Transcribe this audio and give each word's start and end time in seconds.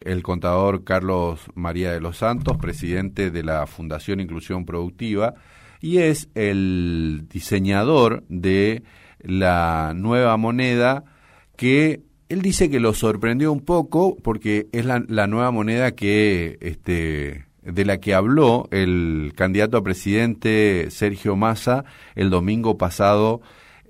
el 0.00 0.22
contador 0.22 0.84
Carlos 0.84 1.40
María 1.54 1.92
de 1.92 2.00
los 2.00 2.18
Santos, 2.18 2.56
presidente 2.56 3.30
de 3.30 3.42
la 3.42 3.66
Fundación 3.66 4.20
Inclusión 4.20 4.64
Productiva, 4.64 5.34
y 5.80 5.98
es 5.98 6.28
el 6.34 7.26
diseñador 7.30 8.24
de 8.28 8.82
la 9.20 9.92
nueva 9.94 10.36
moneda 10.36 11.04
que 11.56 12.02
él 12.30 12.42
dice 12.42 12.70
que 12.70 12.80
lo 12.80 12.94
sorprendió 12.94 13.52
un 13.52 13.60
poco 13.60 14.16
porque 14.22 14.68
es 14.72 14.86
la, 14.86 15.00
nueva 15.00 15.50
moneda 15.50 15.92
que 15.92 16.56
este 16.60 17.46
de 17.62 17.84
la 17.84 17.98
que 17.98 18.14
habló 18.14 18.68
el 18.70 19.32
candidato 19.36 19.76
a 19.76 19.82
presidente 19.82 20.86
Sergio 20.90 21.36
Massa 21.36 21.84
el 22.14 22.30
domingo 22.30 22.78
pasado 22.78 23.42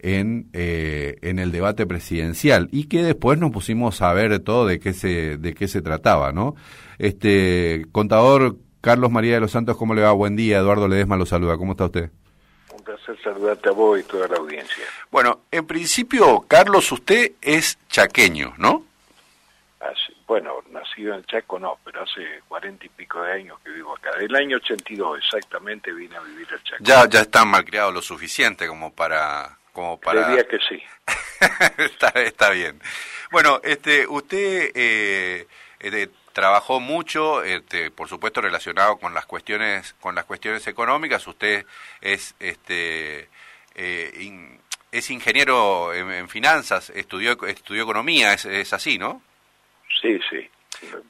en, 0.02 0.48
eh, 0.52 1.16
en 1.22 1.38
el 1.38 1.52
debate 1.52 1.86
presidencial 1.86 2.68
y 2.72 2.88
que 2.88 3.02
después 3.02 3.38
nos 3.38 3.50
pusimos 3.50 4.02
a 4.02 4.12
ver 4.12 4.38
todo 4.40 4.66
de 4.66 4.80
qué 4.80 4.92
se, 4.92 5.36
de 5.36 5.54
qué 5.54 5.68
se 5.68 5.82
trataba, 5.82 6.32
¿no? 6.32 6.54
Este, 6.98 7.86
contador 7.92 8.56
Carlos 8.80 9.10
María 9.10 9.34
de 9.34 9.40
los 9.40 9.52
Santos, 9.52 9.76
¿cómo 9.76 9.94
le 9.94 10.02
va? 10.02 10.12
Buen 10.12 10.36
día, 10.36 10.58
Eduardo 10.58 10.88
Ledesma 10.88 11.16
lo 11.16 11.26
saluda, 11.26 11.56
¿cómo 11.56 11.72
está 11.72 11.86
usted? 11.86 12.10
Un 12.72 12.82
placer 12.82 13.16
saludarte 13.22 13.68
a 13.68 13.72
vos 13.72 14.00
y 14.00 14.02
toda 14.04 14.28
la 14.28 14.36
audiencia. 14.36 14.84
Bueno, 15.10 15.40
en 15.50 15.66
principio, 15.66 16.44
Carlos, 16.48 16.90
usted 16.92 17.32
es 17.40 17.78
chaqueño, 17.88 18.54
¿no? 18.58 18.90
bueno, 20.30 20.62
nacido 20.70 21.12
en 21.16 21.24
Chaco 21.24 21.58
no, 21.58 21.80
pero 21.84 22.04
hace 22.04 22.20
cuarenta 22.46 22.86
y 22.86 22.88
pico 22.88 23.20
de 23.20 23.32
años 23.32 23.58
que 23.64 23.70
vivo 23.70 23.96
acá. 23.96 24.16
Del 24.16 24.32
año 24.36 24.58
82 24.58 25.18
exactamente 25.18 25.92
vine 25.92 26.14
a 26.14 26.20
vivir 26.20 26.46
al 26.52 26.62
Chaco. 26.62 26.84
Ya, 26.84 27.08
ya 27.08 27.22
está 27.22 27.44
malcriado 27.44 27.90
lo 27.90 28.00
suficiente 28.00 28.68
como 28.68 28.94
para 28.94 29.58
como 29.72 29.98
para... 29.98 30.28
Diría 30.28 30.46
que 30.46 30.58
sí. 30.58 30.82
está, 31.78 32.08
está, 32.22 32.50
bien. 32.50 32.80
Bueno, 33.30 33.60
este, 33.62 34.06
usted 34.06 34.70
eh, 34.74 35.46
eh, 35.80 36.08
trabajó 36.32 36.80
mucho, 36.80 37.42
este, 37.42 37.90
por 37.90 38.08
supuesto 38.08 38.40
relacionado 38.40 38.96
con 38.96 39.14
las 39.14 39.26
cuestiones, 39.26 39.94
con 40.00 40.14
las 40.14 40.24
cuestiones 40.24 40.66
económicas. 40.66 41.26
Usted 41.26 41.64
es, 42.00 42.34
este, 42.40 43.28
eh, 43.74 44.48
es 44.92 45.10
ingeniero 45.10 45.94
en, 45.94 46.28
finanzas, 46.28 46.90
estudió, 46.90 47.32
estudió 47.46 47.84
economía, 47.84 48.32
es, 48.32 48.44
es 48.44 48.72
así, 48.72 48.98
¿no? 48.98 49.22
Sí, 50.00 50.18
sí. 50.30 50.48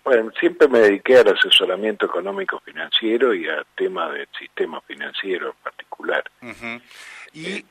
Bueno, 0.03 0.33
siempre 0.39 0.69
me 0.69 0.81
dediqué 0.81 1.19
al 1.19 1.29
asesoramiento 1.29 2.07
económico 2.07 2.61
financiero 2.61 3.35
y 3.35 3.49
al 3.49 3.65
tema 3.77 4.11
del 4.11 4.29
sistema 4.37 4.81
financiero 4.81 5.49
en 5.49 5.63
particular. 5.63 6.25
Y 7.33 7.65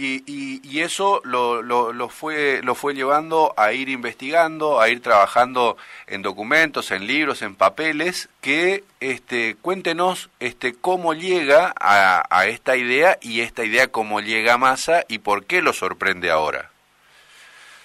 y, 0.00 0.60
y, 0.64 0.80
eso 0.80 1.20
lo, 1.24 1.62
lo, 1.62 2.08
fue, 2.08 2.60
lo 2.62 2.74
fue 2.74 2.94
llevando 2.94 3.52
a 3.56 3.72
ir 3.72 3.88
investigando, 3.88 4.80
a 4.80 4.88
ir 4.88 5.02
trabajando 5.02 5.76
en 6.06 6.22
documentos, 6.22 6.90
en 6.90 7.06
libros, 7.06 7.42
en 7.42 7.54
papeles, 7.54 8.28
que 8.40 8.84
este, 9.00 9.56
cuéntenos 9.60 10.30
este, 10.40 10.74
cómo 10.74 11.12
llega 11.12 11.74
a, 11.78 12.24
a 12.30 12.46
esta 12.46 12.76
idea 12.76 13.18
y 13.20 13.42
esta 13.42 13.64
idea 13.64 13.88
cómo 13.88 14.20
llega 14.20 14.54
a 14.54 14.58
masa 14.58 15.04
y 15.08 15.18
por 15.18 15.44
qué 15.44 15.60
lo 15.60 15.72
sorprende 15.72 16.30
ahora. 16.30 16.70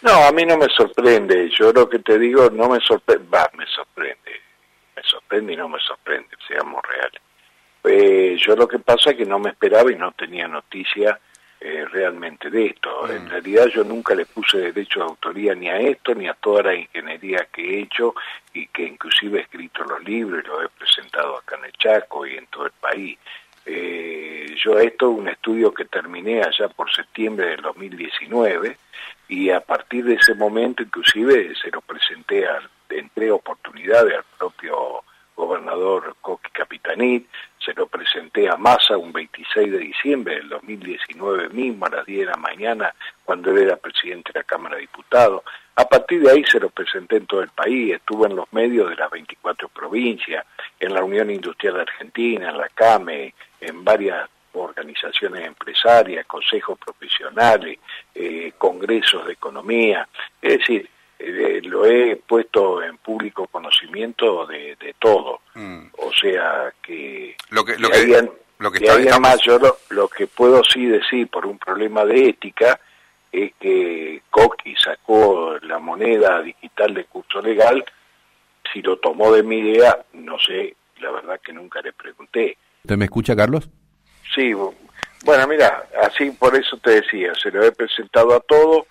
No, 0.01 0.23
a 0.23 0.31
mí 0.31 0.45
no 0.45 0.57
me 0.57 0.67
sorprende, 0.67 1.49
yo 1.49 1.73
lo 1.73 1.89
que 1.89 1.99
te 1.99 2.17
digo 2.19 2.49
no 2.49 2.69
me 2.69 2.79
sorprende, 2.79 3.27
va, 3.27 3.49
me 3.57 3.65
sorprende, 3.65 4.31
me 4.95 5.03
sorprende 5.03 5.53
y 5.53 5.57
no 5.57 5.67
me 5.67 5.79
sorprende, 5.79 6.29
seamos 6.47 6.81
reales. 6.83 7.21
Eh, 7.83 8.37
yo 8.39 8.55
lo 8.55 8.67
que 8.67 8.79
pasa 8.79 9.11
es 9.11 9.17
que 9.17 9.25
no 9.25 9.39
me 9.39 9.49
esperaba 9.49 9.91
y 9.91 9.95
no 9.95 10.11
tenía 10.13 10.47
noticia 10.47 11.19
eh, 11.67 11.83
realmente 11.85 12.51
de 12.51 12.67
esto. 12.67 13.09
En 13.09 13.25
mm. 13.25 13.29
realidad 13.29 13.65
yo 13.73 13.83
nunca 13.83 14.13
le 14.13 14.27
puse 14.27 14.59
derecho 14.59 14.99
de 14.99 15.05
autoría 15.05 15.55
ni 15.55 15.67
a 15.67 15.79
esto 15.79 16.13
ni 16.13 16.27
a 16.27 16.35
toda 16.35 16.61
la 16.61 16.75
ingeniería 16.75 17.47
que 17.51 17.63
he 17.63 17.79
hecho 17.79 18.13
y 18.53 18.67
que 18.67 18.83
inclusive 18.83 19.39
he 19.39 19.41
escrito 19.41 19.83
los 19.83 20.03
libros 20.03 20.43
y 20.43 20.47
los 20.47 20.63
he 20.63 20.69
presentado 20.69 21.35
acá 21.35 21.55
en 21.57 21.65
el 21.65 21.71
Chaco 21.71 22.27
y 22.27 22.37
en 22.37 22.45
todo 22.47 22.67
el 22.67 22.71
país. 22.73 23.17
Eh, 23.65 24.55
yo 24.63 24.77
esto 24.77 25.09
un 25.09 25.27
estudio 25.27 25.73
que 25.73 25.85
terminé 25.85 26.43
allá 26.43 26.67
por 26.67 26.93
septiembre 26.93 27.47
del 27.47 27.61
2019 27.63 28.77
y 29.27 29.49
a 29.49 29.59
partir 29.59 30.05
de 30.05 30.13
ese 30.13 30.35
momento 30.35 30.83
inclusive 30.83 31.51
se 31.55 31.71
lo 31.71 31.81
presenté, 31.81 32.45
al, 32.45 32.69
entré 32.91 33.31
oportunidades 33.31 34.13
al 34.13 34.25
propio 34.37 35.03
gobernador 35.35 36.15
Coqui 36.21 36.49
Capitanit, 36.51 37.27
se 37.59 37.73
lo 37.73 37.87
presenté 37.87 38.47
a 38.47 38.57
Massa 38.57 38.97
un 38.97 39.11
26 39.11 39.71
de 39.71 39.77
diciembre 39.79 40.35
del 40.35 40.49
2019 40.49 41.49
mismo 41.49 41.85
a 41.85 41.89
las 41.89 42.05
10 42.05 42.19
de 42.19 42.25
la 42.25 42.37
mañana 42.37 42.93
cuando 43.23 43.51
él 43.51 43.59
era 43.59 43.75
presidente 43.75 44.31
de 44.33 44.39
la 44.39 44.43
Cámara 44.43 44.75
de 44.75 44.81
Diputados. 44.81 45.41
A 45.75 45.85
partir 45.87 46.21
de 46.21 46.31
ahí 46.31 46.43
se 46.45 46.59
lo 46.59 46.69
presenté 46.69 47.17
en 47.17 47.25
todo 47.25 47.41
el 47.41 47.49
país, 47.49 47.95
estuvo 47.95 48.25
en 48.25 48.35
los 48.35 48.51
medios 48.53 48.89
de 48.89 48.95
las 48.95 49.11
24 49.11 49.67
provincias, 49.69 50.45
en 50.79 50.93
la 50.93 51.03
Unión 51.03 51.29
Industrial 51.29 51.79
Argentina, 51.79 52.49
en 52.49 52.57
la 52.57 52.69
CAME, 52.69 53.33
en 53.59 53.83
varias 53.83 54.29
organizaciones 54.53 55.45
empresarias, 55.45 56.25
consejos 56.25 56.77
profesionales, 56.79 57.79
eh, 58.13 58.53
congresos 58.57 59.25
de 59.25 59.33
economía. 59.33 60.07
Es 60.41 60.59
decir, 60.59 60.89
eh, 61.19 61.61
lo 61.63 61.85
he 61.85 62.15
puesto 62.17 62.83
en 62.83 62.97
público 62.97 63.47
conocimiento 63.47 64.45
de, 64.45 64.95
todo. 64.99 65.41
Mm. 65.53 65.87
O 65.97 66.11
sea 66.13 66.73
que... 66.81 67.35
Lo 67.49 67.63
que, 67.63 67.77
lo 67.77 67.89
que, 67.89 68.29
lo 68.57 68.71
que, 68.71 69.19
más, 69.19 69.39
yo 69.41 69.59
lo, 69.89 70.07
que 70.07 70.27
puedo 70.27 70.63
sí 70.63 70.85
decir 70.85 71.27
por 71.27 71.45
un 71.45 71.59
problema 71.59 72.05
de 72.05 72.29
ética 72.29 72.79
es 73.31 73.53
que 73.59 74.21
Coqui 74.29 74.75
sacó 74.75 75.57
la 75.61 75.79
moneda 75.79 76.41
digital 76.41 76.93
de 76.93 77.05
curso 77.05 77.41
legal, 77.41 77.83
si 78.71 78.81
lo 78.81 78.97
tomó 78.97 79.33
de 79.33 79.43
mi 79.43 79.59
idea, 79.59 80.05
no 80.13 80.39
sé, 80.39 80.75
la 81.01 81.11
verdad 81.11 81.39
que 81.43 81.51
nunca 81.51 81.81
le 81.81 81.91
pregunté. 81.91 82.57
¿Usted 82.83 82.97
me 82.97 83.05
escucha, 83.05 83.35
Carlos? 83.35 83.69
Sí, 84.33 84.53
bueno, 84.53 85.47
mira, 85.47 85.87
así 86.03 86.31
por 86.31 86.55
eso 86.55 86.77
te 86.77 87.01
decía, 87.01 87.33
se 87.35 87.51
lo 87.51 87.63
he 87.63 87.71
presentado 87.71 88.33
a 88.35 88.39
todo 88.39 88.87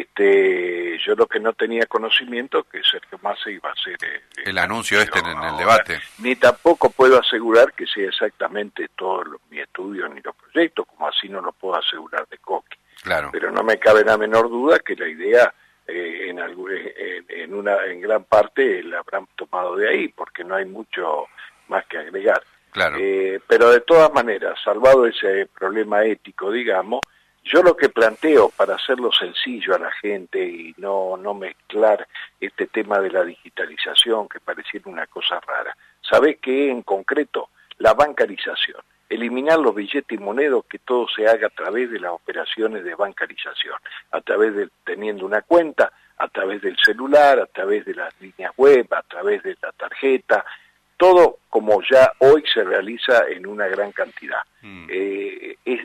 este, 0.00 0.98
yo 1.04 1.14
lo 1.14 1.26
que 1.26 1.38
no 1.38 1.52
tenía 1.52 1.86
conocimiento 1.86 2.64
que 2.64 2.82
Sergio 2.82 3.18
Massa 3.22 3.50
iba 3.50 3.68
a 3.68 3.72
hacer 3.72 3.96
eh, 4.02 4.22
el 4.46 4.56
anuncio 4.58 5.00
este 5.00 5.18
en, 5.18 5.26
el 5.26 5.56
debate. 5.56 6.00
Ni 6.18 6.36
tampoco 6.36 6.90
puedo 6.90 7.20
asegurar 7.20 7.72
que 7.74 7.86
sea 7.86 8.08
exactamente 8.08 8.88
todo 8.96 9.24
mi 9.50 9.60
estudio 9.60 10.08
ni 10.08 10.20
los 10.20 10.34
proyectos, 10.34 10.86
como 10.86 11.08
así 11.08 11.28
no 11.28 11.40
lo 11.40 11.52
puedo 11.52 11.76
asegurar 11.76 12.26
de 12.28 12.38
Coque. 12.38 12.78
Claro. 13.02 13.30
Pero 13.32 13.50
no 13.50 13.62
me 13.62 13.78
cabe 13.78 14.04
la 14.04 14.16
menor 14.16 14.48
duda 14.48 14.78
que 14.78 14.96
la 14.96 15.08
idea 15.08 15.52
eh, 15.86 16.28
en, 16.28 16.38
en, 17.28 17.54
una 17.54 17.84
en 17.84 18.00
gran 18.00 18.24
parte 18.24 18.82
la 18.82 19.00
habrán 19.00 19.26
tomado 19.36 19.76
de 19.76 19.88
ahí, 19.88 20.08
porque 20.08 20.44
no 20.44 20.54
hay 20.54 20.64
mucho 20.64 21.26
más 21.68 21.84
que 21.86 21.98
agregar. 21.98 22.42
Claro. 22.70 22.96
Eh, 22.98 23.40
pero 23.46 23.70
de 23.70 23.80
todas 23.80 24.12
maneras, 24.14 24.58
salvado 24.64 25.06
ese 25.06 25.46
problema 25.46 26.04
ético, 26.04 26.50
digamos, 26.50 27.00
yo 27.44 27.62
lo 27.62 27.76
que 27.76 27.88
planteo 27.88 28.50
para 28.50 28.76
hacerlo 28.76 29.10
sencillo 29.12 29.74
a 29.74 29.78
la 29.78 29.90
gente 29.92 30.44
y 30.44 30.74
no, 30.78 31.16
no 31.16 31.34
mezclar 31.34 32.06
este 32.40 32.66
tema 32.66 33.00
de 33.00 33.10
la 33.10 33.24
digitalización 33.24 34.28
que 34.28 34.40
pareciera 34.40 34.90
una 34.90 35.06
cosa 35.06 35.40
rara, 35.40 35.76
¿sabe 36.00 36.36
qué 36.36 36.70
en 36.70 36.82
concreto? 36.82 37.50
La 37.78 37.94
bancarización. 37.94 38.80
Eliminar 39.08 39.58
los 39.58 39.74
billetes 39.74 40.18
y 40.18 40.22
monedas, 40.22 40.62
que 40.68 40.78
todo 40.78 41.06
se 41.14 41.26
haga 41.26 41.48
a 41.48 41.50
través 41.50 41.90
de 41.90 42.00
las 42.00 42.12
operaciones 42.12 42.84
de 42.84 42.94
bancarización, 42.94 43.74
a 44.10 44.20
través 44.20 44.54
de 44.54 44.68
teniendo 44.84 45.26
una 45.26 45.42
cuenta, 45.42 45.92
a 46.16 46.28
través 46.28 46.62
del 46.62 46.76
celular, 46.78 47.38
a 47.40 47.46
través 47.46 47.84
de 47.84 47.94
las 47.94 48.18
líneas 48.20 48.52
web, 48.56 48.86
a 48.92 49.02
través 49.02 49.42
de 49.42 49.56
la 49.60 49.72
tarjeta, 49.72 50.44
todo 51.02 51.38
como 51.50 51.82
ya 51.82 52.12
hoy 52.20 52.44
se 52.54 52.62
realiza 52.62 53.26
en 53.28 53.44
una 53.44 53.66
gran 53.66 53.90
cantidad. 53.90 54.38
Mm. 54.62 54.86
Eh, 54.88 55.56
es, 55.64 55.80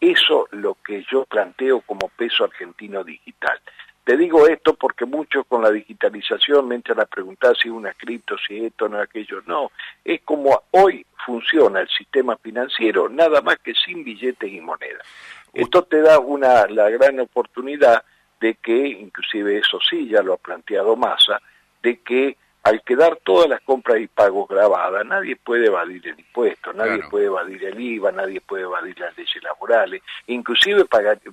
eso 0.00 0.46
lo 0.52 0.76
que 0.86 1.04
yo 1.10 1.24
planteo 1.24 1.80
como 1.80 2.08
peso 2.10 2.44
argentino 2.44 3.02
digital. 3.02 3.58
Te 4.04 4.16
digo 4.16 4.46
esto 4.46 4.74
porque 4.74 5.06
muchos 5.06 5.44
con 5.48 5.62
la 5.62 5.72
digitalización 5.72 6.68
me 6.68 6.76
entran 6.76 7.00
a 7.00 7.06
preguntar 7.06 7.56
si 7.60 7.68
una 7.68 7.92
cripto, 7.94 8.36
si 8.46 8.64
esto, 8.64 8.88
no 8.88 9.00
aquello. 9.00 9.42
No, 9.44 9.72
es 10.04 10.20
como 10.20 10.62
hoy 10.70 11.04
funciona 11.26 11.80
el 11.80 11.88
sistema 11.88 12.36
financiero, 12.36 13.08
nada 13.08 13.42
más 13.42 13.58
que 13.58 13.74
sin 13.74 14.04
billetes 14.04 14.52
y 14.52 14.60
monedas. 14.60 15.04
Esto 15.52 15.82
te 15.82 16.00
da 16.00 16.20
una, 16.20 16.66
la 16.68 16.88
gran 16.90 17.18
oportunidad 17.18 18.04
de 18.40 18.54
que, 18.54 18.86
inclusive 18.86 19.58
eso 19.58 19.80
sí, 19.80 20.08
ya 20.08 20.22
lo 20.22 20.34
ha 20.34 20.36
planteado 20.36 20.94
Massa, 20.94 21.42
de 21.82 21.98
que 22.02 22.36
al 22.62 22.82
quedar 22.82 23.18
todas 23.24 23.48
las 23.48 23.60
compras 23.62 24.00
y 24.00 24.06
pagos 24.06 24.48
grabadas, 24.48 25.04
nadie 25.06 25.36
puede 25.36 25.66
evadir 25.66 26.06
el 26.06 26.18
impuesto, 26.18 26.72
nadie 26.72 27.02
puede 27.10 27.26
evadir 27.26 27.64
el 27.64 27.80
IVA, 27.80 28.12
nadie 28.12 28.40
puede 28.40 28.64
evadir 28.64 28.98
las 28.98 29.16
leyes 29.16 29.42
laborales, 29.42 30.02
inclusive 30.26 30.84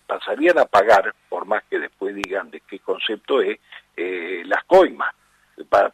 pasarían 0.05 0.57
a 0.57 0.65
pagar, 0.65 1.13
por 1.27 1.45
más 1.45 1.63
que 1.69 1.79
después 1.79 2.15
digan 2.15 2.49
de 2.49 2.61
qué 2.61 2.79
concepto 2.79 3.41
es, 3.41 3.59
eh, 3.97 4.43
las 4.45 4.63
coimas, 4.63 5.13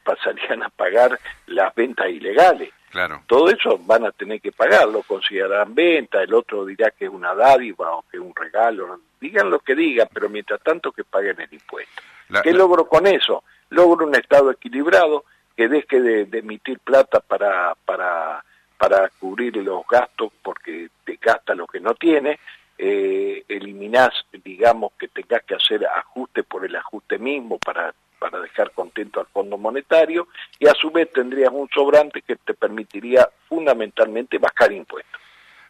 pasarían 0.03 0.63
a 0.63 0.69
pagar 0.69 1.19
las 1.47 1.74
ventas 1.74 2.09
ilegales. 2.09 2.71
Claro. 2.91 3.24
Todo 3.25 3.50
eso 3.50 3.79
van 3.79 4.06
a 4.06 4.12
tener 4.12 4.39
que 4.39 4.51
pagarlo, 4.51 5.01
considerarán 5.01 5.74
venta, 5.74 6.21
el 6.21 6.31
otro 6.31 6.63
dirá 6.63 6.91
que 6.91 7.06
es 7.06 7.12
una 7.12 7.33
dádiva 7.33 7.95
o 7.95 8.03
que 8.03 8.18
es 8.18 8.24
un 8.24 8.36
regalo, 8.36 9.00
digan 9.19 9.50
lo 9.50 9.59
que 9.59 9.74
digan, 9.74 10.07
pero 10.13 10.29
mientras 10.29 10.62
tanto 10.62 10.91
que 10.91 11.03
paguen 11.03 11.41
el 11.41 11.51
impuesto. 11.51 12.03
¿Qué 12.44 12.53
logro 12.53 12.86
con 12.88 13.07
eso? 13.07 13.44
Logro 13.74 14.06
un 14.06 14.16
Estado 14.16 14.52
equilibrado, 14.52 15.25
que 15.56 15.68
deje 15.68 16.02
de, 16.02 16.40
emitir 16.40 16.80
plata 16.80 17.20
para, 17.20 17.75
para, 17.86 18.44
para 18.78 19.10
cubrir 19.20 19.58
los 19.58 19.86
gastos 19.88 20.31
porque 20.42 20.90
te 21.04 21.20
gasta 21.22 21.54
lo 21.54 21.68
que 21.68 21.80
no 21.80 21.94
tiene, 21.96 22.40
eh, 22.78 23.44
eliminás, 23.48 24.12
digamos, 24.44 24.94
que 24.98 25.08
tengas 25.08 25.44
que 25.44 25.56
hacer 25.56 25.86
ajuste 25.86 26.44
por 26.44 26.66
el 26.66 26.75
ajuste 26.75 27.20
mismo 27.20 27.60
para, 27.60 27.94
para 28.20 28.40
dejar 28.40 28.72
contento 28.72 29.20
al 29.20 29.28
Fondo 29.28 29.58
Monetario 29.58 30.28
y 30.60 30.68
a 30.68 30.74
su 30.74 30.90
vez 30.90 31.12
tendrías 31.12 31.52
un 31.52 31.70
sobrante 31.70 32.22
que 32.22 32.36
te 32.36 32.54
permitiría 32.54 33.30
fundamentalmente 33.48 34.40
bajar 34.40 34.72
impuestos. 34.72 35.22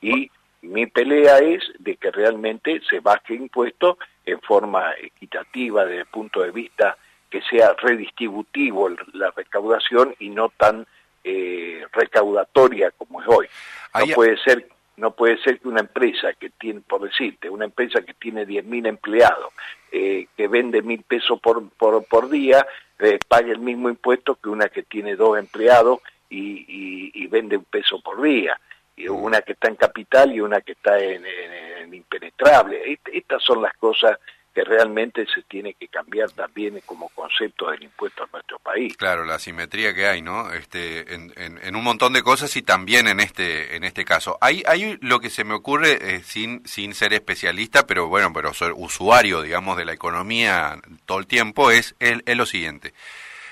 Y 0.02 0.32
mi 0.62 0.86
pelea 0.86 1.40
es 1.40 1.62
de 1.80 1.98
que 1.98 2.10
realmente 2.10 2.82
se 2.90 3.02
baje 3.02 3.36
impuestos 3.36 3.98
en 4.26 4.40
forma 4.40 4.94
equitativa 5.02 5.84
desde 5.84 6.02
el 6.02 6.06
punto 6.06 6.42
de 6.42 6.52
vista 6.52 6.98
que 7.34 7.42
sea 7.50 7.74
redistributivo 7.74 8.90
la 9.14 9.32
recaudación 9.32 10.14
y 10.20 10.30
no 10.30 10.50
tan 10.50 10.86
eh, 11.24 11.84
recaudatoria 11.92 12.92
como 12.92 13.24
es 13.24 13.28
hoy. 13.28 13.48
No 13.96 14.06
puede 14.14 14.38
ser 14.38 14.68
no 14.98 15.16
puede 15.16 15.40
ser 15.40 15.60
que 15.60 15.68
una 15.68 15.80
empresa 15.80 16.34
que 16.34 16.52
tiene, 16.52 16.82
por 16.82 17.02
decirte, 17.02 17.50
una 17.50 17.66
empresa 17.66 18.04
que 18.04 18.14
tiene 18.14 18.46
10.000 18.46 18.88
empleados, 18.88 19.52
eh, 19.92 20.28
que 20.38 20.48
vende 20.48 20.84
mil 20.84 21.02
pesos 21.02 21.40
por, 21.42 21.68
por, 21.70 22.06
por 22.06 22.30
día, 22.30 22.68
eh, 23.00 23.18
pague 23.28 23.52
el 23.52 23.58
mismo 23.58 23.90
impuesto 23.90 24.36
que 24.36 24.50
una 24.50 24.70
que 24.70 24.84
tiene 24.84 25.16
dos 25.16 25.40
empleados 25.40 26.02
y, 26.30 27.12
y, 27.16 27.26
vende 27.26 27.58
un 27.58 27.66
peso 27.66 28.00
por 28.00 28.22
día. 28.22 28.56
Y 28.96 29.10
mm. 29.10 29.16
una 29.16 29.42
que 29.42 29.54
está 29.54 29.70
en 29.70 29.78
capital 29.78 30.32
y 30.32 30.40
una 30.40 30.62
que 30.62 30.74
está 30.74 31.00
en, 31.00 31.26
en 31.26 31.92
impenetrable. 31.92 33.00
Estas 33.12 33.42
son 33.42 33.64
las 33.64 33.74
cosas 33.78 34.20
que 34.54 34.64
realmente 34.64 35.26
se 35.34 35.42
tiene 35.44 35.74
que 35.74 35.88
cambiar 35.88 36.30
también 36.32 36.80
como 36.86 37.10
concepto 37.10 37.72
del 37.72 37.84
impuesto 37.84 38.24
en 38.24 38.30
nuestro 38.32 38.60
país. 38.60 38.96
Claro, 38.98 39.26
la 39.26 39.40
simetría 39.40 39.94
que 39.94 40.06
hay, 40.06 40.22
¿no? 40.22 40.52
Este, 40.54 41.14
en, 41.16 41.34
en, 41.38 41.76
un 41.76 41.84
montón 41.84 42.14
de 42.14 42.22
cosas 42.22 42.56
y 42.56 42.62
también 42.62 43.08
en 43.08 43.20
este 43.20 43.76
en 43.76 43.84
este 43.84 44.06
caso. 44.06 44.38
Hay, 44.42 44.64
hay 44.68 44.98
lo 45.02 45.20
que 45.20 45.30
se 45.30 45.44
me 45.44 45.56
ocurre 45.56 46.16
eh, 46.16 46.24
sin 46.24 46.66
sin 46.68 46.94
ser 46.94 47.14
especialista, 47.14 47.88
pero 47.88 48.08
bueno, 48.08 48.32
pero 48.32 48.54
ser 48.54 48.74
usuario, 48.76 49.42
digamos, 49.42 49.76
de 49.78 49.86
la 49.86 49.94
economía 49.94 50.80
todo 51.06 51.20
el 51.20 51.28
tiempo 51.28 51.72
es, 51.72 51.96
es, 52.00 52.20
es 52.26 52.38
lo 52.38 52.46
siguiente. 52.46 52.94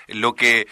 Lo 0.08 0.36
que 0.36 0.68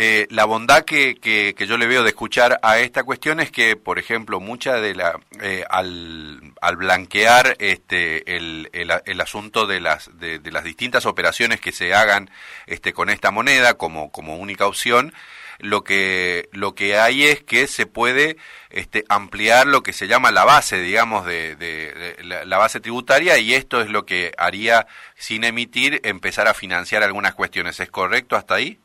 eh, 0.00 0.28
la 0.30 0.44
bondad 0.44 0.84
que, 0.84 1.16
que, 1.16 1.66
yo 1.66 1.76
le 1.76 1.88
veo 1.88 2.04
de 2.04 2.10
escuchar 2.10 2.60
a 2.62 2.78
esta 2.78 3.02
cuestión 3.02 3.40
es 3.40 3.50
que, 3.50 3.74
por 3.74 3.98
ejemplo, 3.98 4.38
mucha 4.38 4.74
de 4.74 4.94
la 4.94 5.18
eh, 5.40 5.64
al, 5.68 6.52
al, 6.60 6.76
blanquear 6.76 7.56
este 7.58 8.36
el, 8.36 8.70
el, 8.72 9.20
asunto 9.20 9.66
de 9.66 9.80
las 9.80 10.16
de, 10.16 10.40
las 10.52 10.62
distintas 10.62 11.04
operaciones 11.04 11.60
que 11.60 11.72
se 11.72 11.94
hagan 11.94 12.30
este 12.68 12.92
con 12.92 13.10
esta 13.10 13.32
moneda 13.32 13.74
como 13.74 14.12
como 14.12 14.36
única 14.36 14.68
opción, 14.68 15.12
lo 15.58 15.82
que 15.82 16.48
lo 16.52 16.76
que 16.76 16.96
hay 16.96 17.24
es 17.24 17.42
que 17.42 17.66
se 17.66 17.86
puede 17.86 18.36
este, 18.70 19.04
ampliar 19.08 19.66
lo 19.66 19.82
que 19.82 19.92
se 19.92 20.06
llama 20.06 20.30
la 20.30 20.44
base, 20.44 20.80
digamos, 20.80 21.26
de, 21.26 21.56
de, 21.56 22.16
la, 22.22 22.58
base 22.58 22.78
tributaria 22.78 23.36
y 23.38 23.52
esto 23.52 23.80
es 23.80 23.90
lo 23.90 24.06
que 24.06 24.30
haría 24.38 24.86
sin 25.16 25.42
emitir 25.42 26.00
empezar 26.04 26.46
a 26.46 26.54
financiar 26.54 27.02
algunas 27.02 27.34
cuestiones. 27.34 27.80
¿Es 27.80 27.90
correcto 27.90 28.36
hasta 28.36 28.54
ahí? 28.54 28.78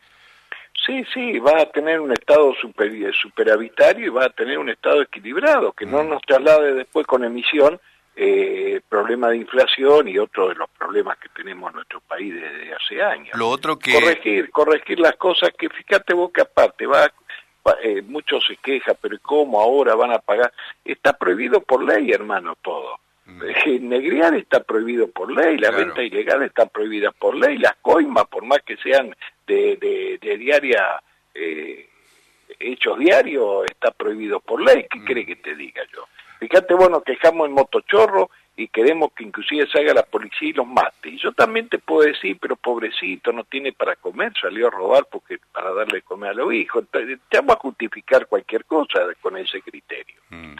Sí, 0.85 1.03
sí, 1.13 1.39
va 1.39 1.61
a 1.61 1.71
tener 1.71 1.99
un 1.99 2.11
estado 2.11 2.53
super, 2.55 2.91
superavitario 3.13 4.07
y 4.07 4.09
va 4.09 4.25
a 4.25 4.29
tener 4.29 4.57
un 4.57 4.69
estado 4.69 5.01
equilibrado, 5.01 5.71
que 5.71 5.85
no 5.85 6.03
mm. 6.03 6.09
nos 6.09 6.21
traslade 6.23 6.73
después 6.73 7.07
con 7.07 7.23
emisión 7.23 7.79
eh, 8.15 8.81
problema 8.87 9.29
de 9.29 9.37
inflación 9.37 10.07
y 10.07 10.19
otro 10.19 10.49
de 10.49 10.55
los 10.55 10.69
problemas 10.69 11.17
que 11.17 11.29
tenemos 11.29 11.69
en 11.69 11.77
nuestro 11.77 11.99
país 12.01 12.33
desde 12.33 12.73
hace 12.73 13.01
años. 13.01 13.35
Lo 13.35 13.49
otro 13.49 13.79
que... 13.79 13.93
Corregir, 13.93 14.51
corregir 14.51 14.99
las 14.99 15.15
cosas 15.15 15.51
que, 15.57 15.69
fíjate 15.69 16.13
vos 16.13 16.31
que 16.31 16.41
aparte, 16.41 16.85
va, 16.85 17.11
eh, 17.81 18.01
muchos 18.01 18.45
se 18.45 18.57
quejan, 18.57 18.97
pero 19.01 19.17
¿cómo 19.21 19.59
ahora 19.59 19.95
van 19.95 20.11
a 20.11 20.19
pagar? 20.19 20.53
Está 20.83 21.13
prohibido 21.13 21.61
por 21.61 21.83
ley, 21.83 22.11
hermano, 22.11 22.55
todo. 22.61 22.99
Mm. 23.33 23.89
Negrear 23.89 24.35
está 24.35 24.61
prohibido 24.63 25.07
por 25.09 25.31
ley, 25.31 25.57
la 25.57 25.71
venta 25.71 26.01
ilegal 26.03 26.43
está 26.43 26.65
prohibida 26.65 27.11
por 27.11 27.35
ley, 27.35 27.57
las 27.57 27.75
coimas, 27.81 28.25
por 28.27 28.45
más 28.45 28.61
que 28.63 28.77
sean 28.77 29.15
de, 29.47 30.19
de, 30.21 30.37
diaria, 30.37 31.01
eh, 31.33 31.89
hechos 32.59 32.97
diarios, 32.99 33.65
está 33.65 33.91
prohibido 33.91 34.39
por 34.39 34.61
ley. 34.61 34.85
¿Qué 34.89 34.99
mm. 34.99 35.05
cree 35.05 35.25
que 35.25 35.35
te 35.37 35.55
diga 35.55 35.83
yo? 35.93 36.05
Fíjate, 36.39 36.73
bueno, 36.73 37.01
quejamos 37.01 37.47
en 37.47 37.53
motochorro 37.53 38.29
y 38.55 38.67
queremos 38.67 39.11
que 39.13 39.23
inclusive 39.23 39.67
salga 39.67 39.93
la 39.93 40.03
policía 40.03 40.49
y 40.49 40.53
los 40.53 40.67
mate. 40.67 41.09
Y 41.09 41.17
yo 41.17 41.31
también 41.31 41.69
te 41.69 41.79
puedo 41.79 42.07
decir, 42.07 42.37
pero 42.39 42.55
pobrecito, 42.55 43.31
no 43.31 43.43
tiene 43.45 43.73
para 43.73 43.95
comer, 43.95 44.31
salió 44.39 44.67
a 44.67 44.71
robar 44.71 45.07
porque 45.11 45.39
para 45.51 45.73
darle 45.73 46.03
comer 46.03 46.31
a 46.31 46.33
los 46.35 46.53
hijos. 46.53 46.85
Te, 46.91 47.17
vamos 47.37 47.55
a 47.55 47.59
justificar 47.59 48.27
cualquier 48.27 48.65
cosa 48.65 48.99
con 49.21 49.37
ese 49.37 49.61
criterio. 49.61 50.21
Mm. 50.29 50.55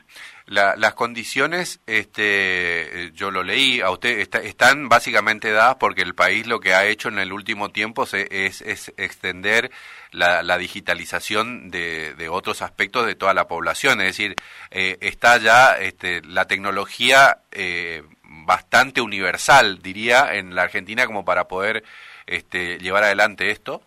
las 0.48 0.94
condiciones, 0.96 1.82
este, 1.86 3.12
yo 3.14 3.32
lo 3.32 3.44
leí, 3.44 3.82
a 3.82 3.92
usted 3.92 4.20
están 4.20 4.90
básicamente 4.90 5.52
dadas 5.52 5.76
porque 5.76 6.02
el 6.02 6.16
país 6.16 6.48
lo 6.48 6.60
que 6.60 6.74
ha 6.74 6.86
hecho 6.86 7.10
en 7.10 7.20
el 7.20 7.32
último 7.32 7.70
tiempo 7.70 8.04
es, 8.04 8.62
es 8.62 8.94
extender 8.98 9.72
la, 10.14 10.44
la 10.44 10.58
digitalización 10.58 11.70
de, 11.70 12.14
de, 12.14 12.30
otros 12.30 12.62
aspectos 12.62 13.06
de 13.06 13.16
toda 13.16 13.34
la 13.34 13.48
población. 13.48 14.00
Es 14.02 14.08
decir, 14.08 14.36
eh, 14.72 14.98
está 15.02 15.38
ya 15.38 15.78
este, 15.78 16.22
la 16.22 16.46
tecnología 16.46 17.40
eh, 17.52 18.04
bastante 18.24 19.02
universal, 19.02 19.80
diría, 19.82 20.36
en 20.36 20.56
la 20.56 20.64
Argentina 20.64 21.06
como 21.06 21.26
para 21.26 21.48
poder 21.48 21.84
este, 22.26 22.78
llevar 22.80 23.04
adelante 23.04 23.52
esto. 23.52 23.82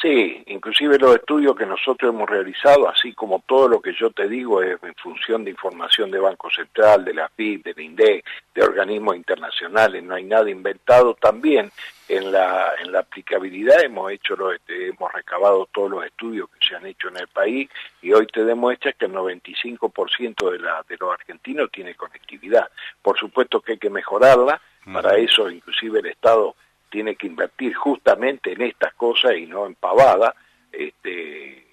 Sí, 0.00 0.44
inclusive 0.46 0.96
los 0.96 1.16
estudios 1.16 1.56
que 1.56 1.66
nosotros 1.66 2.14
hemos 2.14 2.30
realizado, 2.30 2.88
así 2.88 3.12
como 3.14 3.42
todo 3.44 3.66
lo 3.66 3.80
que 3.80 3.92
yo 3.98 4.10
te 4.10 4.28
digo 4.28 4.62
es 4.62 4.80
en 4.80 4.94
función 4.94 5.42
de 5.42 5.50
información 5.50 6.08
de 6.12 6.20
Banco 6.20 6.48
Central, 6.50 7.04
de 7.04 7.14
la 7.14 7.28
FIP, 7.28 7.64
del 7.64 7.80
INDE, 7.80 8.22
de 8.54 8.62
organismos 8.62 9.16
internacionales, 9.16 10.04
no 10.04 10.14
hay 10.14 10.22
nada 10.22 10.48
inventado 10.48 11.14
también 11.14 11.72
en 12.08 12.32
la, 12.32 12.74
en 12.82 12.90
la 12.90 13.00
aplicabilidad 13.00 13.82
hemos 13.82 14.10
hecho 14.10 14.34
lo, 14.34 14.52
hemos 14.52 15.12
recabado 15.12 15.68
todos 15.72 15.90
los 15.90 16.04
estudios 16.06 16.48
que 16.50 16.66
se 16.66 16.74
han 16.74 16.86
hecho 16.86 17.08
en 17.08 17.18
el 17.18 17.28
país 17.28 17.68
y 18.00 18.12
hoy 18.12 18.26
te 18.26 18.44
demuestra 18.44 18.92
que 18.94 19.04
el 19.04 19.12
95% 19.12 20.50
de 20.50 20.58
la 20.58 20.84
de 20.88 20.96
los 20.98 21.12
argentinos 21.12 21.70
tiene 21.70 21.94
conectividad. 21.94 22.70
Por 23.02 23.18
supuesto 23.18 23.60
que 23.60 23.72
hay 23.72 23.78
que 23.78 23.90
mejorarla, 23.90 24.60
para 24.92 25.16
eso 25.16 25.50
inclusive 25.50 26.00
el 26.00 26.06
Estado 26.06 26.54
tiene 26.90 27.16
que 27.16 27.26
invertir 27.26 27.74
justamente 27.74 28.52
en 28.52 28.62
estas 28.62 28.94
cosas 28.94 29.32
y 29.36 29.46
no 29.46 29.66
en 29.66 29.74
pavada, 29.74 30.34
este, 30.72 31.66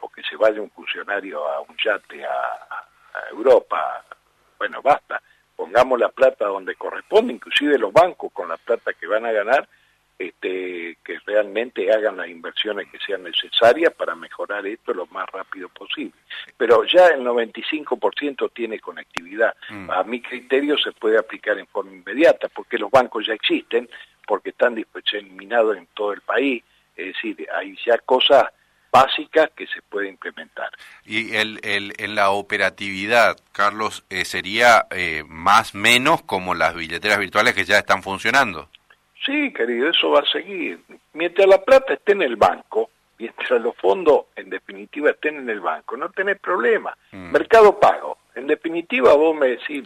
o 0.00 0.08
que 0.08 0.22
se 0.22 0.36
vaya 0.36 0.60
un 0.60 0.70
funcionario 0.70 1.46
a 1.46 1.60
un 1.60 1.76
yate 1.76 2.24
a, 2.24 2.86
Europa, 3.32 4.04
bueno, 4.56 4.80
basta, 4.82 5.20
pongamos 5.60 6.00
la 6.00 6.08
plata 6.08 6.46
donde 6.46 6.74
corresponde, 6.74 7.34
inclusive 7.34 7.76
los 7.76 7.92
bancos 7.92 8.32
con 8.32 8.48
la 8.48 8.56
plata 8.56 8.94
que 8.94 9.06
van 9.06 9.26
a 9.26 9.30
ganar, 9.30 9.68
este, 10.18 10.96
que 11.04 11.18
realmente 11.26 11.92
hagan 11.92 12.16
las 12.16 12.28
inversiones 12.28 12.88
que 12.90 12.98
sean 12.98 13.24
necesarias 13.24 13.92
para 13.92 14.14
mejorar 14.14 14.66
esto 14.66 14.94
lo 14.94 15.04
más 15.08 15.28
rápido 15.28 15.68
posible. 15.68 16.14
Pero 16.56 16.84
ya 16.84 17.08
el 17.08 17.20
95% 17.20 18.50
tiene 18.54 18.80
conectividad. 18.80 19.54
Mm. 19.68 19.90
A 19.90 20.02
mi 20.04 20.22
criterio 20.22 20.78
se 20.78 20.92
puede 20.92 21.18
aplicar 21.18 21.58
en 21.58 21.66
forma 21.66 21.92
inmediata, 21.92 22.48
porque 22.48 22.78
los 22.78 22.90
bancos 22.90 23.26
ya 23.26 23.34
existen, 23.34 23.86
porque 24.26 24.50
están 24.50 24.74
diseminados 24.74 25.76
en 25.76 25.88
todo 25.92 26.14
el 26.14 26.22
país, 26.22 26.64
es 26.96 27.08
decir, 27.08 27.46
hay 27.54 27.76
ya 27.84 27.98
cosas 27.98 28.44
básicas 28.90 29.50
que 29.56 29.66
se 29.66 29.82
pueden 29.82 30.10
implementar. 30.10 30.70
Y 31.04 31.34
el, 31.36 31.60
el, 31.62 31.92
en 31.98 32.14
la 32.14 32.30
operatividad, 32.30 33.36
Carlos, 33.52 34.04
eh, 34.10 34.24
¿sería 34.24 34.86
eh, 34.90 35.24
más 35.26 35.74
menos 35.74 36.22
como 36.22 36.54
las 36.54 36.74
billeteras 36.74 37.18
virtuales 37.18 37.54
que 37.54 37.64
ya 37.64 37.78
están 37.78 38.02
funcionando? 38.02 38.68
Sí, 39.24 39.52
querido, 39.52 39.90
eso 39.90 40.10
va 40.10 40.20
a 40.20 40.32
seguir. 40.32 40.80
Mientras 41.12 41.46
la 41.46 41.62
plata 41.62 41.94
esté 41.94 42.12
en 42.12 42.22
el 42.22 42.36
banco, 42.36 42.90
mientras 43.18 43.60
los 43.60 43.76
fondos 43.76 44.26
en 44.34 44.48
definitiva 44.48 45.10
estén 45.10 45.36
en 45.36 45.50
el 45.50 45.60
banco, 45.60 45.96
no 45.96 46.08
tenés 46.10 46.38
problema. 46.40 46.96
Mm. 47.12 47.32
Mercado 47.32 47.78
pago. 47.78 48.18
En 48.34 48.46
definitiva, 48.46 49.14
vos 49.14 49.36
me 49.36 49.48
decís, 49.48 49.84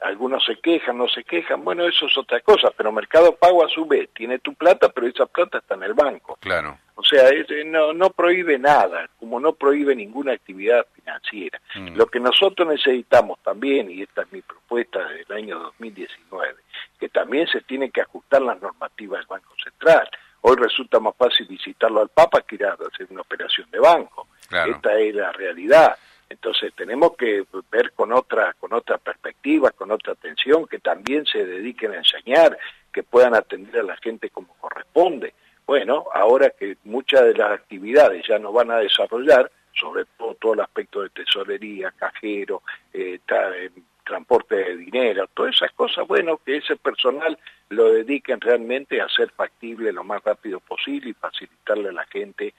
algunos 0.00 0.44
se 0.44 0.56
quejan, 0.56 0.98
no 0.98 1.08
se 1.08 1.24
quejan, 1.24 1.64
bueno, 1.64 1.86
eso 1.86 2.06
es 2.06 2.16
otra 2.18 2.40
cosa, 2.40 2.70
pero 2.76 2.92
Mercado 2.92 3.34
Pago 3.34 3.64
a 3.64 3.68
su 3.68 3.86
vez 3.86 4.10
tiene 4.14 4.38
tu 4.38 4.54
plata, 4.54 4.88
pero 4.90 5.06
esa 5.06 5.26
plata 5.26 5.58
está 5.58 5.74
en 5.74 5.84
el 5.84 5.94
banco. 5.94 6.38
Claro. 6.40 6.78
O 6.94 7.02
sea, 7.02 7.28
eh, 7.28 7.64
no, 7.64 7.92
no 7.92 8.10
prohíbe 8.10 8.58
nada, 8.58 9.08
como 9.18 9.38
no 9.38 9.52
prohíbe 9.52 9.94
ninguna 9.94 10.32
actividad 10.32 10.86
financiera. 10.94 11.60
Mm. 11.74 11.96
Lo 11.96 12.06
que 12.06 12.20
nosotros 12.20 12.68
necesitamos 12.68 13.38
también, 13.42 13.90
y 13.90 14.02
esta 14.02 14.22
es 14.22 14.32
mi 14.32 14.42
propuesta 14.42 15.06
desde 15.08 15.24
el 15.28 15.44
año 15.44 15.58
2019, 15.58 16.54
que 16.98 17.08
también 17.08 17.46
se 17.48 17.60
tienen 17.62 17.90
que 17.90 18.00
ajustar 18.00 18.42
las 18.42 18.60
normativas 18.60 19.20
del 19.20 19.26
Banco 19.28 19.54
Central. 19.62 20.08
Hoy 20.40 20.56
resulta 20.56 21.00
más 21.00 21.14
fácil 21.16 21.46
visitarlo 21.46 22.00
al 22.00 22.08
Papa 22.08 22.42
que 22.42 22.54
ir 22.54 22.64
a 22.64 22.74
hacer 22.74 23.06
una 23.10 23.22
operación 23.22 23.70
de 23.70 23.78
banco. 23.78 24.28
Esta 24.50 24.98
es 24.98 25.14
la 25.14 25.32
realidad. 25.32 25.96
Entonces 26.28 26.72
tenemos 26.74 27.16
que 27.16 27.44
ver 27.70 27.92
con 27.92 28.12
otra, 28.12 28.54
con 28.54 28.72
otra 28.72 28.98
perspectiva, 28.98 29.25
con 29.76 29.90
otra 29.90 30.12
atención, 30.12 30.66
que 30.66 30.78
también 30.78 31.24
se 31.26 31.44
dediquen 31.44 31.92
a 31.92 31.98
enseñar, 31.98 32.58
que 32.92 33.02
puedan 33.02 33.34
atender 33.34 33.80
a 33.80 33.84
la 33.84 33.96
gente 33.96 34.30
como 34.30 34.54
corresponde, 34.58 35.34
Bueno, 35.66 36.04
ahora 36.14 36.50
que 36.50 36.76
muchas 36.84 37.24
de 37.24 37.34
las 37.34 37.50
actividades 37.50 38.24
ya 38.26 38.38
no 38.38 38.52
van 38.52 38.70
a 38.70 38.78
desarrollar, 38.78 39.50
sobre 39.72 40.04
todo 40.16 40.34
todo 40.34 40.54
el 40.54 40.60
aspecto 40.60 41.02
de 41.02 41.10
tesorería, 41.10 41.92
cajero, 41.96 42.62
eh, 42.92 43.18
eh, 43.28 43.70
transporte 44.04 44.54
de 44.54 44.76
dinero, 44.76 45.26
todas 45.34 45.56
esas 45.56 45.72
cosas, 45.72 46.06
bueno, 46.06 46.38
que 46.44 46.58
ese 46.58 46.76
personal 46.76 47.36
lo 47.68 47.92
dediquen 47.92 48.40
realmente 48.40 49.00
a 49.00 49.08
ser 49.08 49.30
factible 49.30 49.92
lo 49.92 50.04
más 50.04 50.22
rápido 50.22 50.60
posible 50.60 51.10
y 51.10 51.14
facilitarle 51.14 51.88
a 51.88 51.92
la 51.92 52.06
gente 52.06 52.54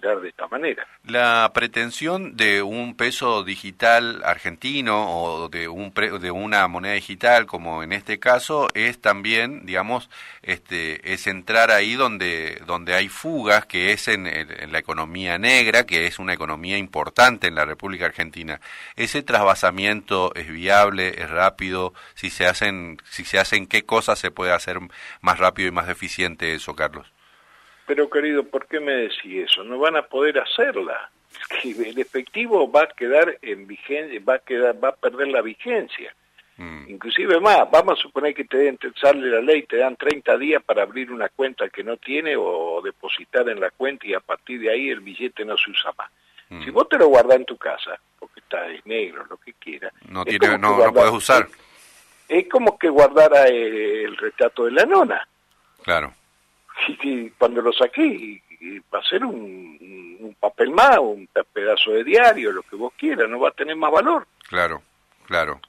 de 0.00 0.28
esta 0.28 0.46
manera. 0.48 0.86
La 1.04 1.50
pretensión 1.52 2.36
de 2.36 2.62
un 2.62 2.94
peso 2.96 3.42
digital 3.42 4.22
argentino 4.24 5.10
o 5.10 5.48
de, 5.48 5.68
un 5.68 5.92
de 5.92 6.30
una 6.30 6.66
moneda 6.68 6.94
digital, 6.94 7.46
como 7.46 7.82
en 7.82 7.92
este 7.92 8.18
caso, 8.18 8.68
es 8.74 9.00
también, 9.00 9.66
digamos, 9.66 10.08
este, 10.42 11.12
es 11.12 11.26
entrar 11.26 11.70
ahí 11.70 11.94
donde, 11.94 12.62
donde 12.66 12.94
hay 12.94 13.08
fugas, 13.08 13.66
que 13.66 13.92
es 13.92 14.08
en, 14.08 14.24
la 14.24 14.78
economía 14.78 15.38
negra, 15.38 15.84
que 15.84 16.06
es 16.06 16.18
una 16.18 16.34
economía 16.34 16.78
importante 16.78 17.48
en 17.48 17.54
la 17.54 17.64
República 17.64 18.06
Argentina. 18.06 18.60
Ese 18.96 19.22
trasvasamiento 19.22 20.34
es 20.34 20.48
viable, 20.48 21.20
es 21.20 21.28
rápido, 21.28 21.92
si 22.14 22.30
se 22.30 22.46
hacen, 22.46 22.98
si 23.10 23.24
se 23.24 23.38
hacen, 23.38 23.66
¿qué 23.66 23.84
cosas 23.84 24.18
se 24.18 24.30
puede 24.30 24.52
hacer 24.52 24.78
más 25.20 25.38
rápido 25.38 25.68
y 25.68 25.72
más 25.72 25.88
eficiente 25.88 26.54
eso, 26.54 26.74
Carlos? 26.74 27.12
Pero 27.88 28.10
querido, 28.10 28.44
¿por 28.44 28.66
qué 28.66 28.80
me 28.80 28.92
decís 28.92 29.50
eso? 29.50 29.64
No 29.64 29.78
van 29.78 29.96
a 29.96 30.02
poder 30.02 30.38
hacerla. 30.38 31.10
el 31.64 31.98
efectivo 31.98 32.70
va 32.70 32.82
a 32.82 32.88
quedar 32.88 33.38
en 33.40 33.66
vigencia, 33.66 34.20
va 34.28 34.34
a 34.34 34.38
quedar, 34.40 34.76
va 34.82 34.90
a 34.90 34.96
perder 34.96 35.28
la 35.28 35.40
vigencia. 35.40 36.14
Mm. 36.58 36.90
Inclusive 36.90 37.40
más, 37.40 37.70
vamos 37.70 37.98
a 37.98 38.02
suponer 38.02 38.34
que 38.34 38.44
te 38.44 38.58
den, 38.58 38.78
sale 39.00 39.30
la 39.30 39.40
ley, 39.40 39.62
te 39.62 39.78
dan 39.78 39.96
30 39.96 40.36
días 40.36 40.62
para 40.62 40.82
abrir 40.82 41.10
una 41.10 41.30
cuenta 41.30 41.70
que 41.70 41.82
no 41.82 41.96
tiene 41.96 42.36
o 42.36 42.82
depositar 42.84 43.48
en 43.48 43.58
la 43.58 43.70
cuenta 43.70 44.06
y 44.06 44.12
a 44.12 44.20
partir 44.20 44.60
de 44.60 44.70
ahí 44.70 44.90
el 44.90 45.00
billete 45.00 45.46
no 45.46 45.56
se 45.56 45.70
usa 45.70 45.90
más. 45.96 46.10
Mm. 46.50 46.64
Si 46.64 46.70
vos 46.70 46.90
te 46.90 46.98
lo 46.98 47.08
guardás 47.08 47.36
en 47.36 47.46
tu 47.46 47.56
casa, 47.56 47.98
porque 48.18 48.40
está 48.40 48.68
en 48.68 48.82
negro, 48.84 49.24
lo 49.30 49.38
que 49.38 49.54
quiera. 49.54 49.90
No, 50.10 50.26
tiene, 50.26 50.58
no, 50.58 50.76
no 50.76 50.92
puedes 50.92 51.12
usar. 51.12 51.48
Es, 52.28 52.46
como 52.50 52.78
que 52.78 52.90
guardara 52.90 53.46
el 53.46 54.14
retrato 54.18 54.66
de 54.66 54.72
la 54.72 54.84
nona. 54.84 55.26
Claro 55.82 56.12
y, 57.02 57.30
cuando 57.30 57.62
lo 57.62 57.72
saqué 57.72 58.42
va 58.92 58.98
a 58.98 59.08
ser 59.08 59.24
un, 59.24 60.36
papel 60.40 60.70
más, 60.70 60.98
un 60.98 61.28
pedazo 61.52 61.92
de 61.92 62.04
diario, 62.04 62.52
lo 62.52 62.62
que 62.62 62.76
vos 62.76 62.92
quieras, 62.96 63.28
no 63.28 63.40
va 63.40 63.48
a 63.48 63.52
tener 63.52 63.76
más 63.76 63.90
valor. 63.90 64.26
Claro, 64.48 64.82
claro. 65.26 65.60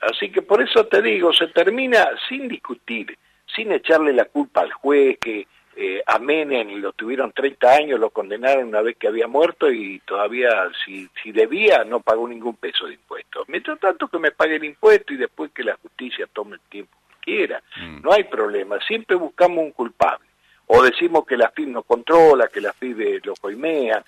Así 0.00 0.30
que 0.30 0.42
por 0.42 0.62
eso 0.62 0.86
te 0.86 1.02
digo, 1.02 1.32
se 1.32 1.48
termina 1.48 2.08
sin 2.28 2.46
discutir, 2.46 3.16
sin 3.54 3.72
echarle 3.72 4.12
la 4.12 4.26
culpa 4.26 4.60
al 4.60 4.72
juez 4.72 5.18
que 5.18 5.46
eh, 5.76 6.02
a 6.06 6.18
Menem 6.18 6.80
lo 6.80 6.92
tuvieron 6.92 7.32
30 7.32 7.72
años, 7.72 8.00
lo 8.00 8.10
condenaron 8.10 8.68
una 8.68 8.82
vez 8.82 8.96
que 8.96 9.08
había 9.08 9.28
muerto 9.28 9.70
y 9.70 10.00
todavía 10.00 10.50
si, 10.84 11.08
si 11.22 11.32
debía 11.32 11.84
no 11.84 12.00
pagó 12.00 12.28
ningún 12.28 12.56
peso 12.56 12.86
de 12.86 12.94
impuestos. 12.94 13.48
Mientras 13.48 13.78
tanto 13.78 14.08
que 14.08 14.18
me 14.18 14.32
pague 14.32 14.56
el 14.56 14.64
impuesto 14.64 15.14
y 15.14 15.16
después 15.16 15.52
que 15.52 15.64
la 15.64 15.76
justicia 15.76 16.26
tome 16.32 16.56
el 16.56 16.62
tiempo 16.68 16.96
que 17.08 17.32
quiera, 17.32 17.62
mm. 17.80 18.02
no 18.02 18.12
hay 18.12 18.24
problema, 18.24 18.78
siempre 18.80 19.16
buscamos 19.16 19.58
un 19.58 19.72
culpable 19.72 20.27
o 20.68 20.82
decimos 20.82 21.26
que 21.26 21.36
la 21.36 21.50
FIB 21.50 21.68
no 21.68 21.82
controla, 21.82 22.48
que 22.48 22.60
la 22.60 22.72
FIB 22.72 23.24
lo 23.24 23.34
coimean. 23.36 24.04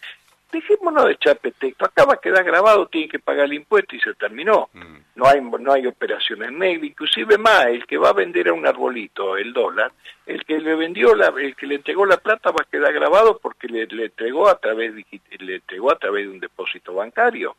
Dejémonos 0.53 1.07
de 1.07 1.13
echar 1.13 1.39
pretexto. 1.39 1.85
Acá 1.85 2.05
va 2.05 2.15
a 2.15 2.21
quedar 2.21 2.43
grabado, 2.45 2.87
tiene 2.87 3.09
que 3.09 3.19
pagar 3.21 3.47
el 3.47 3.55
impuesto 3.55 3.95
y 3.95 4.01
se 4.01 4.15
terminó. 4.15 4.69
Mm. 4.73 4.97
No 5.15 5.27
hay 5.27 5.41
no 5.41 5.73
hay 5.73 5.87
operaciones 5.87 6.53
negras. 6.53 6.85
Inclusive 6.85 7.39
más, 7.39 7.67
el 7.67 7.87
que 7.87 7.97
va 7.97 8.11
a 8.11 8.15
vender 8.15 8.49
a 8.49 8.53
un 8.53 8.67
arbolito 8.67 9.37
el 9.37 9.53
dólar, 9.53 9.93
el 10.27 10.45
que 10.45 10.59
le 10.59 10.75
vendió 10.75 11.15
la, 11.15 11.29
el 11.29 11.55
que 11.55 11.67
le 11.67 11.77
entregó 11.77 12.05
la 12.05 12.17
plata 12.17 12.51
va 12.51 12.63
a 12.63 12.71
quedar 12.71 12.93
grabado 12.93 13.39
porque 13.39 13.69
le, 13.69 13.87
le 13.87 14.07
entregó 14.07 14.49
a 14.49 14.59
través 14.59 14.95
de, 14.95 15.05
le 15.39 15.57
entregó 15.57 15.93
a 15.93 15.99
través 15.99 16.27
de 16.27 16.33
un 16.33 16.41
depósito 16.41 16.95
bancario. 16.95 17.57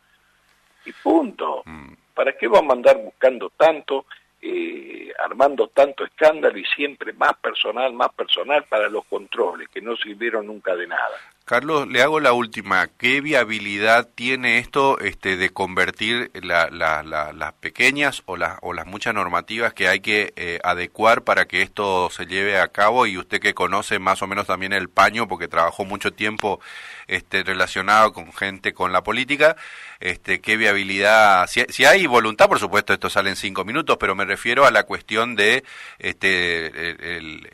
Y 0.86 0.92
punto. 0.92 1.64
Mm. 1.66 1.94
¿Para 2.14 2.34
qué 2.34 2.48
vamos 2.48 2.72
a 2.72 2.74
andar 2.76 2.98
buscando 2.98 3.52
tanto? 3.56 4.06
Eh, 4.44 5.14
armando 5.20 5.68
tanto 5.68 6.04
escándalo 6.04 6.58
y 6.58 6.66
siempre 6.66 7.14
más 7.14 7.36
personal, 7.38 7.94
más 7.94 8.12
personal 8.14 8.64
para 8.64 8.90
los 8.90 9.06
controles, 9.06 9.70
que 9.70 9.82
no 9.82 9.96
sirvieron 9.96 10.48
nunca 10.48 10.76
de 10.76 10.88
nada. 10.88 11.18
Carlos, 11.52 11.86
le 11.86 12.02
hago 12.02 12.22
la 12.22 12.32
última. 12.32 12.88
¿Qué 12.88 13.20
viabilidad 13.20 14.08
tiene 14.16 14.58
esto 14.58 14.98
este, 15.00 15.36
de 15.36 15.50
convertir 15.50 16.32
las 16.34 17.54
pequeñas 17.60 18.24
o, 18.26 18.38
o 18.62 18.72
las 18.72 18.86
muchas 18.86 19.14
normativas 19.14 19.74
que 19.74 19.90
hay 19.90 20.00
que 20.00 20.32
eh, 20.38 20.60
adecuar 20.64 21.24
para 21.24 21.50
que 21.50 21.62
esto 21.62 22.10
se 22.10 22.26
lleve 22.26 22.58
a 22.58 22.70
cabo? 22.70 23.06
Y 23.06 23.18
usted 23.18 23.42
que 23.42 23.54
conoce 23.54 24.00
más 24.00 24.22
o 24.22 24.28
menos 24.28 24.48
también 24.48 24.72
el 24.72 24.88
paño, 24.88 25.28
porque 25.28 25.50
trabajó 25.50 25.84
mucho 25.84 26.14
tiempo 26.14 26.62
este, 27.08 27.44
relacionado 27.44 28.14
con 28.14 28.32
gente 28.32 28.72
con 28.72 28.94
la 28.94 29.04
política, 29.04 29.58
este, 30.00 30.40
¿qué 30.40 30.56
viabilidad? 30.56 31.48
Si, 31.48 31.66
si 31.68 31.84
hay 31.84 32.08
voluntad, 32.08 32.48
por 32.48 32.60
supuesto, 32.60 32.94
esto 32.94 33.10
sale 33.10 33.30
en 33.30 33.36
cinco 33.36 33.66
minutos, 33.66 33.98
pero 34.00 34.16
me 34.16 34.24
refiero 34.24 34.66
a 34.66 34.72
la 34.72 34.84
cuestión 34.84 35.36
de 35.36 35.66
este, 36.00 37.12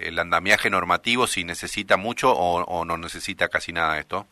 el, 0.08 0.20
andamiaje 0.20 0.70
normativo, 0.70 1.26
si 1.26 1.44
necesita 1.44 1.98
mucho 1.98 2.32
o, 2.32 2.64
o 2.64 2.86
no 2.86 2.98
necesita 2.98 3.48
casi 3.48 3.74
nada 3.74 3.87
esto? 3.96 4.28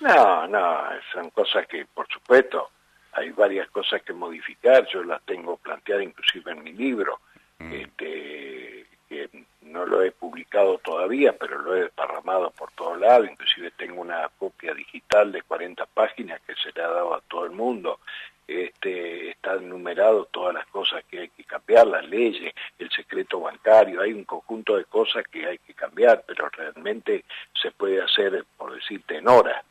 No, 0.00 0.46
no, 0.46 0.88
son 1.12 1.30
cosas 1.30 1.66
que, 1.66 1.86
por 1.86 2.06
supuesto, 2.08 2.70
hay 3.12 3.30
varias 3.30 3.70
cosas 3.70 4.02
que 4.02 4.12
modificar, 4.12 4.86
yo 4.86 5.04
las 5.04 5.22
tengo 5.22 5.56
planteadas 5.56 6.04
inclusive 6.04 6.52
en 6.52 6.62
mi 6.62 6.72
libro, 6.72 7.20
mm. 7.58 7.72
este, 7.72 8.86
que 9.08 9.30
no 9.62 9.86
lo 9.86 10.02
he 10.02 10.10
publicado 10.10 10.78
todavía, 10.78 11.32
pero 11.32 11.58
lo 11.58 11.76
he 11.76 11.82
desparramado 11.82 12.50
por 12.50 12.72
todos 12.72 12.98
lados, 12.98 13.28
inclusive 13.30 13.70
tengo 13.72 14.00
una 14.00 14.28
copia 14.38 14.74
digital 14.74 15.32
de 15.32 15.42
40 15.42 15.86
páginas 15.86 16.40
que 16.42 16.54
se 16.56 16.72
le 16.72 16.82
ha 16.82 16.88
dado 16.88 17.14
a 17.14 17.20
todo 17.22 17.44
el 17.44 17.52
mundo, 17.52 18.00
este, 18.46 19.30
está 19.30 19.54
enumerado 19.54 20.26
todas 20.26 20.54
las 20.54 20.66
cosas 20.66 21.02
que 21.04 21.20
hay 21.20 21.28
que 21.28 21.44
cambiar, 21.44 21.86
las 21.86 22.06
leyes, 22.06 22.52
el 22.78 22.90
secreto 22.90 23.40
bancario, 23.40 24.02
hay 24.02 24.12
un 24.12 24.24
conjunto 24.24 24.76
de 24.76 24.84
cosas 24.84 25.24
que 25.28 25.46
hay 25.46 25.58
que 25.58 25.72
cambiar, 25.72 26.24
pero 26.26 26.48
realmente 26.50 27.24
se 27.60 27.70
puede 27.70 28.02
hacer, 28.02 28.44
por 28.64 28.74
decirte, 28.74 29.18
en 29.18 29.28
horas. 29.28 29.62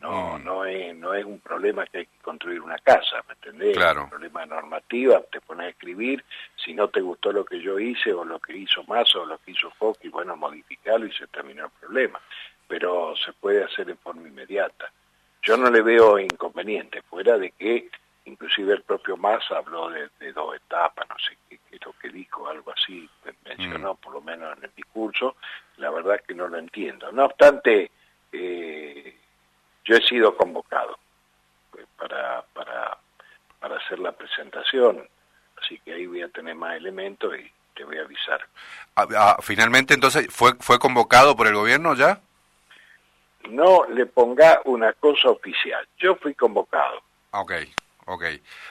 No, 0.00 0.36
mm. 0.36 0.44
no 0.44 0.64
es, 0.64 0.96
no 0.96 1.14
es 1.14 1.24
un 1.24 1.38
problema 1.38 1.86
que 1.86 1.98
hay 1.98 2.06
que 2.06 2.18
construir 2.20 2.60
una 2.60 2.78
casa, 2.78 3.22
¿me 3.28 3.34
entendés? 3.34 3.76
Claro. 3.76 4.00
Es 4.00 4.04
un 4.04 4.10
problema 4.10 4.40
de 4.40 4.46
normativa, 4.48 5.22
te 5.30 5.40
pones 5.40 5.66
a 5.66 5.68
escribir, 5.68 6.24
si 6.56 6.74
no 6.74 6.88
te 6.88 7.00
gustó 7.00 7.30
lo 7.30 7.44
que 7.44 7.60
yo 7.60 7.78
hice, 7.78 8.12
o 8.12 8.24
lo 8.24 8.40
que 8.40 8.56
hizo 8.56 8.82
más, 8.84 9.14
o 9.14 9.24
lo 9.24 9.38
que 9.38 9.52
hizo 9.52 9.70
Fox, 9.70 10.04
y 10.04 10.08
bueno, 10.08 10.36
modificarlo 10.36 11.06
y 11.06 11.12
se 11.12 11.28
terminó 11.28 11.66
el 11.66 11.70
problema. 11.78 12.20
Pero 12.66 13.14
se 13.24 13.32
puede 13.34 13.62
hacer 13.62 13.88
en 13.88 13.98
forma 13.98 14.26
inmediata. 14.26 14.90
Yo 15.42 15.56
no 15.56 15.70
le 15.70 15.80
veo 15.80 16.18
inconveniente, 16.18 17.02
fuera 17.02 17.38
de 17.38 17.52
que 17.52 17.88
inclusive 18.24 18.72
el 18.72 18.82
propio 18.82 19.16
Massa 19.16 19.58
habló 19.58 19.90
de, 19.90 20.32
dos 20.32 20.56
etapas, 20.56 21.08
no 21.08 21.16
sé 21.18 21.36
qué, 21.48 21.60
qué, 21.68 21.76
es 21.76 21.86
lo 21.86 21.92
que 21.92 22.08
dijo, 22.08 22.48
algo 22.48 22.72
así, 22.72 23.08
mencionó 23.44 23.94
mm. 23.94 23.96
por 23.98 24.12
lo 24.14 24.20
menos 24.20 24.58
en 24.58 24.64
el 24.64 24.70
discurso, 24.74 25.36
la 25.76 25.90
verdad 25.90 26.20
que 26.26 26.34
no 26.34 26.48
lo 26.48 26.58
entiendo. 26.58 27.12
No 27.12 27.26
obstante, 27.26 27.90
eh, 28.32 29.16
yo 29.84 29.96
he 29.96 30.02
sido 30.02 30.36
convocado 30.36 30.98
eh, 31.78 31.84
para, 31.98 32.42
para, 32.52 32.98
para 33.58 33.76
hacer 33.76 33.98
la 33.98 34.12
presentación, 34.12 35.08
así 35.60 35.78
que 35.80 35.94
ahí 35.94 36.06
voy 36.06 36.22
a 36.22 36.28
tener 36.28 36.54
más 36.54 36.76
elementos 36.76 37.34
y 37.36 37.50
te 37.74 37.84
voy 37.84 37.98
a 37.98 38.02
avisar. 38.02 38.40
Ah, 38.96 39.06
ah, 39.16 39.36
finalmente, 39.40 39.94
entonces, 39.94 40.26
¿fue, 40.30 40.54
¿fue 40.60 40.78
convocado 40.78 41.36
por 41.36 41.46
el 41.46 41.54
gobierno 41.54 41.94
ya? 41.94 42.20
No 43.48 43.86
le 43.86 44.06
ponga 44.06 44.60
una 44.64 44.92
cosa 44.92 45.30
oficial. 45.30 45.86
Yo 45.98 46.14
fui 46.16 46.34
convocado. 46.34 47.00
Ok. 47.32 47.52
Ok. 48.10 48.24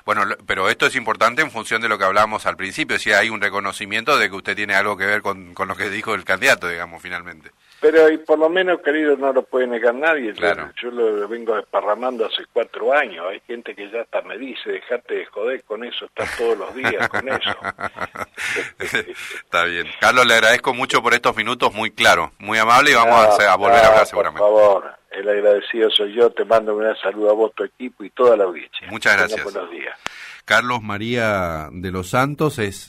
Bueno, 0.04 0.24
pero 0.46 0.70
esto 0.70 0.86
es 0.86 0.98
importante 0.98 1.42
en 1.42 1.50
función 1.50 1.82
de 1.82 1.88
lo 1.88 1.98
que 1.98 2.04
hablábamos 2.04 2.46
al 2.46 2.58
principio, 2.58 3.00
si 3.00 3.14
hay 3.14 3.30
un 3.30 3.40
reconocimiento 3.40 4.18
de 4.18 4.30
que 4.30 4.36
usted 4.36 4.54
tiene 4.54 4.76
algo 4.76 4.98
que 4.98 5.06
ver 5.06 5.22
con, 5.22 5.54
con 5.54 5.70
lo 5.70 5.78
que 5.78 5.90
dijo 5.90 6.14
el 6.14 6.26
candidato, 6.26 6.68
digamos, 6.68 7.02
finalmente. 7.02 7.52
Pero 7.80 8.10
y 8.10 8.18
por 8.18 8.38
lo 8.38 8.50
menos, 8.50 8.82
querido, 8.82 9.16
no 9.16 9.32
lo 9.32 9.44
puede 9.44 9.66
negar 9.66 9.96
nadie. 9.96 10.34
Claro. 10.34 10.72
Yo, 10.82 10.92
lo 10.92 11.26
vengo 11.30 11.56
desparramando 11.56 12.26
hace 12.26 12.44
cuatro 12.52 12.94
años. 12.94 13.26
Hay 13.30 13.40
gente 13.48 13.74
que 13.74 13.90
ya 13.90 14.02
hasta 14.02 14.22
me 14.24 14.38
dice, 14.38 14.72
dejate 14.72 15.16
de 15.16 15.26
joder 15.28 15.64
con 15.64 15.86
eso, 15.86 16.04
estás 16.04 16.36
todos 16.38 16.58
los 16.58 16.76
días 16.76 17.08
con 17.08 17.30
eso. 17.30 17.58
Está 19.46 19.64
bien. 19.64 19.88
Carlos, 20.02 20.26
le 20.26 20.34
agradezco 20.34 20.74
mucho 20.74 21.02
por 21.02 21.14
estos 21.14 21.34
minutos, 21.38 21.74
muy 21.74 21.92
claro, 21.92 22.34
muy 22.40 22.58
amable 22.58 22.92
y 22.92 22.96
vamos 22.96 23.40
a, 23.40 23.56
volver 23.56 23.80
a 23.80 23.88
hablar 23.88 24.06
seguramente. 24.06 24.42
Por 24.42 24.50
favor, 24.50 24.99
el 25.20 25.30
agradecido 25.30 25.90
soy 25.92 26.14
yo. 26.14 26.30
Te 26.32 26.46
mando 26.46 26.74
un 26.74 26.82
gran 26.82 26.96
saludo 26.98 27.32
a 27.32 27.34
vos, 27.34 27.52
tu 27.56 27.64
equipo 27.64 28.04
y 28.04 28.10
toda 28.10 28.38
la 28.38 28.46
audiencia. 28.46 28.88
Muchas 28.90 29.18
gracias. 29.18 29.44
Buenos 29.44 29.70
días. 29.72 29.98
Carlos 30.46 30.82
María 30.82 31.70
de 31.72 31.92
los 31.92 32.10
Santos 32.10 32.58
es 32.58 32.88